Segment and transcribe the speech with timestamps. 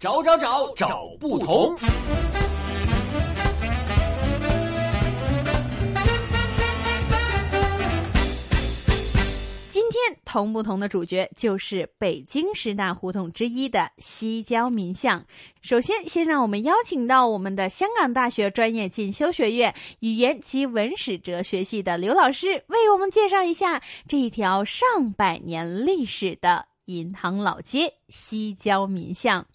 [0.00, 1.76] 找找找找不同。
[9.68, 15.24] 今天同不同的主角就是北京十大胡同之一的西郊民巷。
[15.62, 29.46] 首先，先让我们邀请到我们的香港大学专业进修学院语言及文史哲学系的刘老师，为我们介绍一下这一条上百年历史的银行老街——西郊民巷。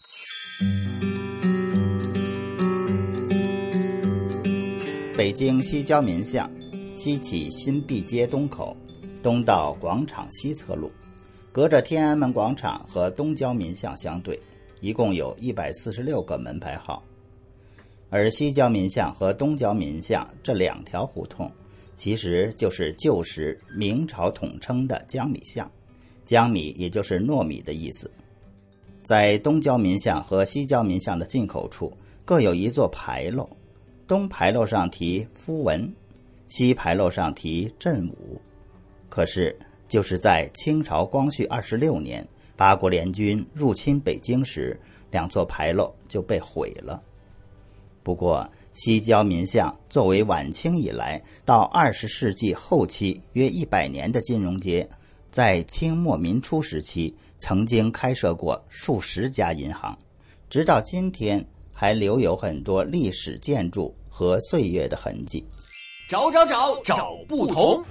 [5.18, 6.48] 北京西郊民巷，
[6.96, 8.78] 西起新毕街东口。
[9.24, 10.92] 东到广场西侧路，
[11.52, 14.40] 隔着天安门广场和东郊民巷相对，
[14.80, 17.04] 一共有一百四十六个门牌号。
[18.12, 21.52] 而西郊民巷和东郊民巷这两条胡同，
[21.96, 25.72] 其实就是旧时明朝统称的江米巷，
[26.26, 28.10] 江米也就是糯米的意思。
[29.02, 31.92] 在东郊民巷和西郊民巷的进口处，
[32.24, 33.50] 各有一座牌楼，
[34.08, 35.94] 东牌楼上题夫文，
[36.48, 38.40] 西牌楼上题镇武。
[39.10, 39.56] 可是，
[39.88, 42.26] 就是在清朝光绪二十六年，
[42.56, 44.80] 八国联军入侵北京时，
[45.12, 47.04] 两座牌楼就被毁了。
[48.02, 54.90] 不过，西郊民巷作为晚清以来到二十世纪后期约一百年的金融街，
[55.34, 59.98] 在清末民初时期曾经开设过数十家银行，
[60.48, 65.44] 直到今天还留有很多历史建筑和岁月的痕迹。
[66.08, 67.84] 找找找找不同。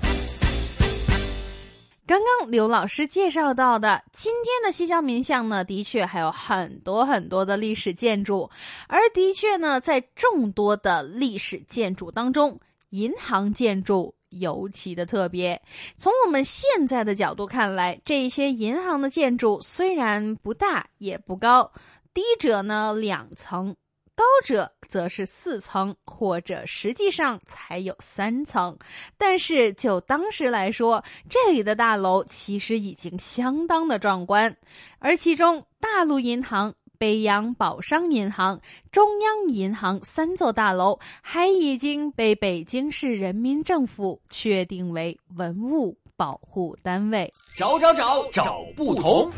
[2.07, 8.49] 刚刚刘老师介绍到的今天的西郊民巷呢，的确还有很多很多的历史建筑，
[8.87, 15.61] 而的确呢，在众多的历史建筑当中，银行建筑尤其的特别。
[15.97, 21.73] 从我们现在的角度看来，这些银行的建筑虽然不大也不高，
[22.13, 23.75] 低者呢两层。
[24.15, 28.77] 高者则是四层，或者实际上才有三层。
[29.17, 34.55] 但是就当时来说，这里的大楼其实已经相当的壮观。
[34.99, 36.73] 而其中，大陆银行、
[37.03, 38.61] 北洋宝商银行、
[38.93, 47.29] 中央银行三座大楼，还已经被北京市人民政府确定为文物保护单位。
[47.59, 49.29] 找找找找不同。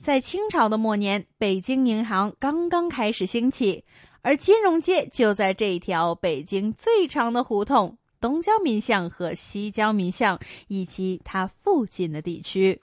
[0.00, 3.84] 在清朝的末年，北京银行刚刚开始兴起，
[4.22, 12.82] 而金融街就在这一条北京最长的胡同——东交民巷和西交民巷以及它附近的地区。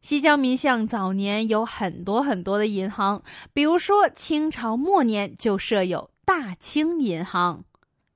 [0.00, 3.22] 西郊民巷早年有很多很多的银行，
[3.52, 7.64] 比如说清朝末年就设有大清银行，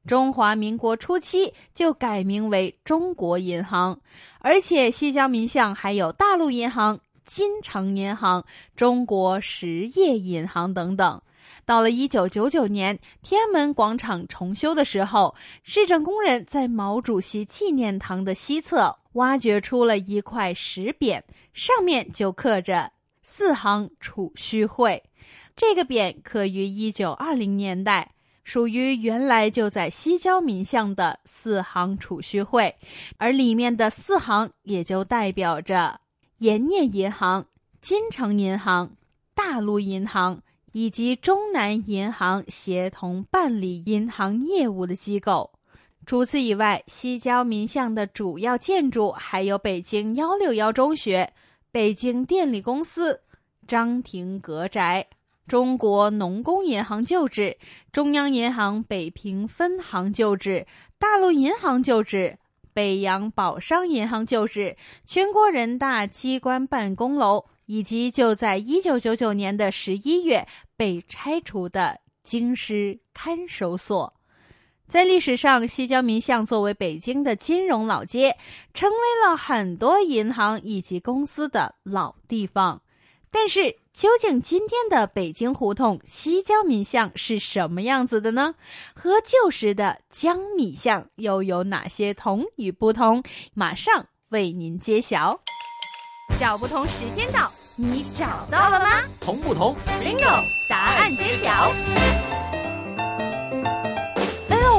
[0.06, 4.00] 中华民国初期就改名为中国银行，
[4.38, 7.00] 而且西郊民巷还有大陆银行。
[7.24, 8.44] 金城银行、
[8.74, 11.22] 中国实业银行等等。
[11.64, 22.92] 到了一九九九年，天安门广场重修的时候，市政工人在毛主席纪念堂的西侧挖掘出了一块石匾，上面就刻着
[23.22, 25.02] “四行储蓄会”。
[25.54, 32.74] 这个匾刻于一九二零年代，属于原来就在西郊民巷的四行储蓄会，
[33.18, 36.00] 而里面的四行也就代表着。
[36.38, 37.46] 盐业银行、
[37.80, 38.96] 金城银行、
[39.32, 40.42] 大陆银行
[40.72, 45.52] 以及中南银行协同办理银行业务的机构。
[46.04, 51.32] 除此以外，西郊民巷的主要建筑还有北京幺六幺中学、
[51.72, 53.22] 北京电力公司、
[53.66, 55.06] 张廷阁宅、
[55.48, 57.56] 中国农工银行旧址、
[57.90, 60.66] 中央银行北平分行旧址、
[60.98, 62.38] 大陆银行旧址。
[62.74, 70.46] 北洋宝商银行旧址、全国人大机关办公楼，以及就在一九九九年的十一月
[70.76, 74.12] 被拆除的京师看守所，
[74.92, 78.36] 在历史上，西郊民巷作为北京的金融老街，
[78.74, 82.78] 成为了很多银行以及公司的老地方。
[83.30, 88.54] 但是，究竟今天的北京胡同西郊民巷是什么样子的呢？
[88.94, 93.22] 和旧时的江米巷又有哪些同与不同？
[93.54, 95.40] 马上为您揭晓。
[96.38, 99.02] 找不同时间到，你找到了吗？
[99.22, 99.74] 同不同
[100.04, 100.44] ？Bingo！
[100.68, 101.72] 答案揭晓。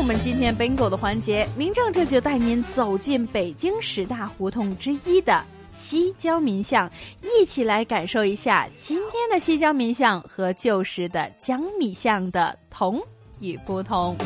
[0.03, 5.41] 我们今天 Bingo 的环节，明正这就带您走进北京十大胡同之一的。
[5.71, 6.91] 西郊民巷，
[7.21, 13.01] 一起来感受一下今天的西郊民巷和旧时的江米巷的同
[13.39, 14.17] 与不同。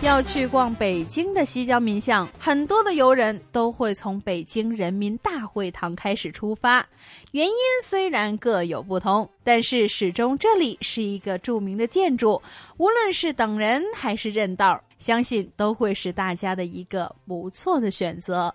[0.00, 6.86] 要去逛北京的西郊民巷，很多的游人都会从北京人民大会堂开始出发。
[7.32, 12.40] 原因虽然各有不同，但是始终这里是一个著名的建筑，
[12.76, 18.54] 无论是等人还是认道，相信都会是大家的一个不错的选择。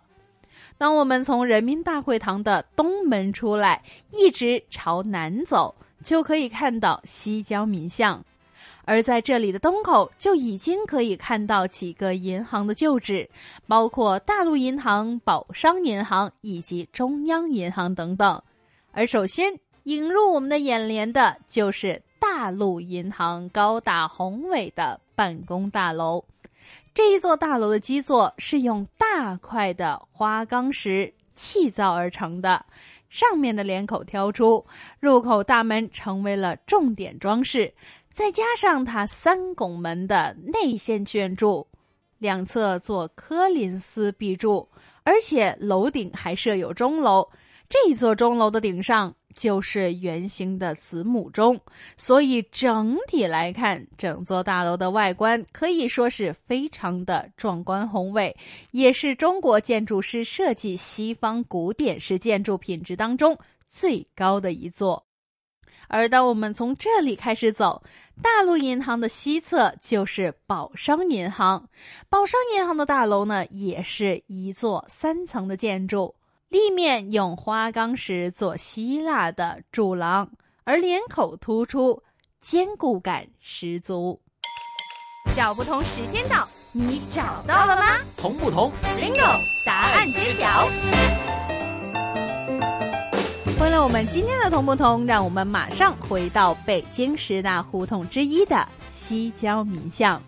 [0.77, 5.75] 当我们从人民大会堂的东门出来，一直朝南走，
[6.05, 8.23] 就可以看到西郊民巷。
[8.85, 13.29] 而在这里的东口就已经可以看到几个银行的旧址，
[13.67, 18.41] 包括大陆银行、宝商银行以及中央银行等等。
[18.91, 26.23] 而首先引入我们的眼帘的就是大陆银行高大宏伟的办公大楼。
[26.93, 32.63] 这一座大楼的基座是用大块的花岗石砌造而成的，
[33.09, 34.63] 上面的连口挑出，
[34.99, 37.73] 入口大门成为了重点装饰。
[38.13, 41.67] 再加上它三拱门的内线建筑，
[42.19, 44.69] 两侧做科林斯壁柱，
[45.03, 47.27] 而且楼顶还设有钟楼。
[47.67, 51.59] 这座钟楼的顶上就是圆形的子母钟，
[51.97, 58.35] 所以整体来看，整座大楼的外观可以说是非常的壮观宏伟，
[58.69, 63.35] 也是中国建筑师设计西方古典式建筑品质当中
[63.71, 65.03] 最高的一座。
[65.93, 67.83] 而当我们从这里开始走，
[68.19, 71.69] 大陆银行的西侧就是宝商银行。
[72.09, 76.15] 宝商银行的大楼呢，也是一座三层的建筑，
[76.49, 80.27] 立面用花岗石做希腊的柱廊，
[80.63, 82.01] 而脸口突出，
[82.41, 84.19] 坚固感十足。
[85.35, 87.99] 小不同时间到，你找到了吗？
[88.17, 89.39] 同不同？Bingo！
[89.63, 90.67] 答案揭晓。
[93.61, 100.21] 为了我们今天的同不同，让我们马上回到北京十大胡同之一的西郊民巷。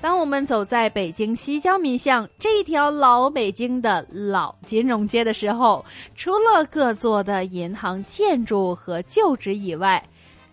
[0.00, 5.84] 当我们走在北京西郊民巷这一条老北京的老金融街的时候，
[6.14, 10.02] 除了各座的银行建筑和旧址以外，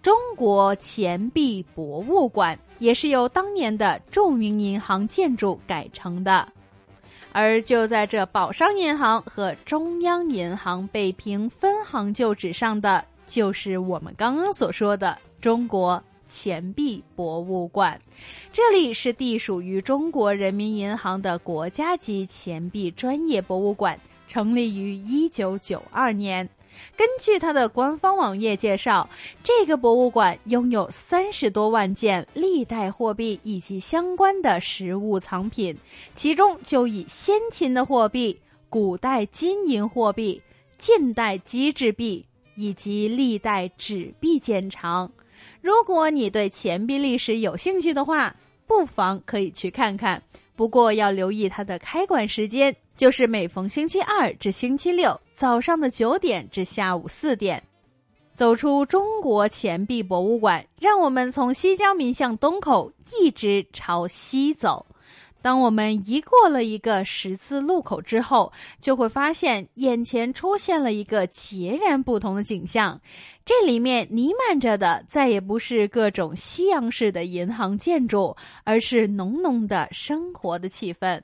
[0.02, 6.48] 中国钱币博物馆也是由当年的著名银行建筑改成的。
[7.38, 18.02] 而就在这宝商银行和中央银行北平分行旧址上的，就是我们刚刚所说的中国钱币博物馆。
[18.52, 26.50] 这里是隶属于中国人民银行的国家级钱币专业博物馆，成立于一九九二年。
[26.96, 29.08] 根据它的官方网页介绍，
[29.44, 35.76] 这个博物馆拥有三十多万件历代货币以及相关的实物藏品，
[36.16, 38.38] 其中就以先秦的货币、
[38.70, 40.42] 古代金银货币、
[40.78, 42.26] 近代机制币
[42.56, 45.12] 以及历代纸币见长。
[45.62, 48.36] 如果你对钱币历史有兴趣的话，
[48.66, 50.22] 不妨可以去看看。
[50.56, 52.76] 不过要留意它的开馆时间。
[52.98, 57.62] 就是每逢星期二至星期六早上的九点至下午四点，
[58.34, 62.92] 走出中国钱币博物馆，让我们从西郊民巷东口
[63.22, 64.84] 一直朝西走。
[65.40, 68.52] 当我们一过了一个十字路口之后，
[68.82, 73.00] 就会发现眼前出现了一个截然不同的景象。
[73.48, 78.36] 这里面弥漫着的再也不是各种西洋式的银行建筑，
[78.66, 81.22] 而是浓浓的生活的气氛。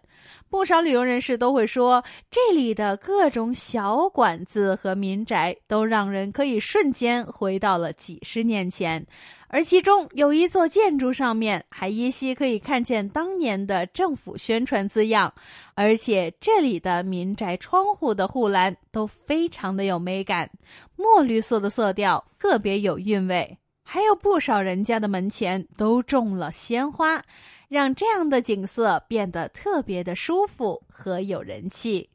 [0.50, 9.06] 不少旅游人士都会说，这里的各种小馆子和民宅都让人可以瞬间回到了几十年前，
[9.50, 15.34] 而其中有一座建筑上面还依稀可以看见当年的政府宣传字样，
[15.76, 20.50] 而且这里的民宅窗户的护栏都非常的有美感，
[20.96, 27.24] 墨绿色的色调特别有韵味，还有不少人家的门前都种了鲜花。
[27.70, 32.08] 让这样的景色变得特别的舒服和有人气。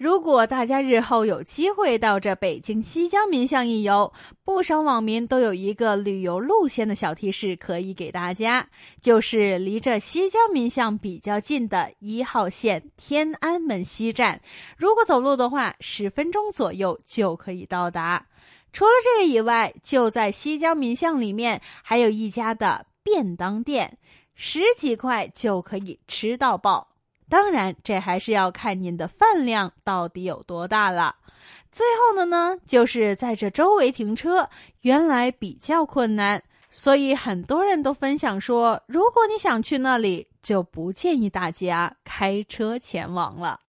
[0.00, 4.10] 如果大家日后有机会到这北京西郊民巷一游，
[4.46, 8.66] 不少网民都有一个旅游路线的小提示可以给大家，
[9.02, 14.40] 就是离这西郊民巷比较近的一号线天安门西站，
[14.78, 18.26] 如果走路的话，十分钟左右就可以到达。
[18.72, 23.98] 除了这个以外，就在西郊民巷里面还有一家的便当店。
[24.42, 26.88] 十几块就可以吃到饱，
[27.30, 31.16] 当然这还是要看您的饭量到底有多大了。
[31.72, 43.60] 最后的呢，就是在这周围停车原来比较困难，所以很多人都分享说，如果你想去那里，就不建议大家开车前往了。